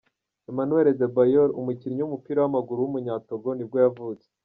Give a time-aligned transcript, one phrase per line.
[0.51, 4.27] Emmanuel Adebayor, umukinnyi w’umupira w’amaguru w’umunyatogo nibwo yavutse.